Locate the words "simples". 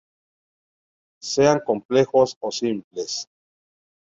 2.49-3.29